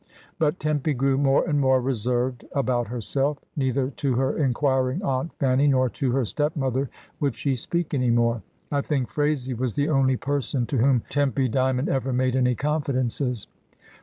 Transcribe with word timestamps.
But 0.39 0.59
Tempy 0.59 0.95
grew 0.95 1.15
more 1.19 1.47
and 1.47 1.59
more 1.61 1.79
reserved 1.79 2.43
about 2.53 2.87
herself; 2.87 3.37
neither 3.55 3.91
to 3.91 4.15
her 4.15 4.35
inquiring 4.35 5.03
Aunt 5.03 5.31
Fanny 5.37 5.67
nor 5.67 5.89
to 5.91 6.11
her 6.13 6.25
stepmother 6.25 6.89
would 7.19 7.35
she 7.35 7.55
speak 7.55 7.93
any 7.93 8.09
more. 8.09 8.41
I 8.71 8.81
think 8.81 9.09
Phraisie 9.11 9.53
was 9.55 9.75
the 9.75 9.89
only 9.89 10.17
person 10.17 10.65
to 10.65 10.77
whom 10.79 11.03
Tempy 11.09 11.47
Dymond 11.47 11.87
ever 11.87 12.11
made 12.11 12.35
any 12.35 12.55
confidences. 12.55 13.45